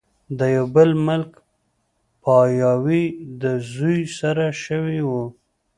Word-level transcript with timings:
د 0.37 0.39
يو 0.55 0.65
بل 0.75 0.89
ملک 1.07 1.31
پاياوي 2.23 3.03
د 3.41 3.43
زوي 3.71 3.99
سره 4.17 4.45
شوې 4.63 4.99
وه 5.09 5.25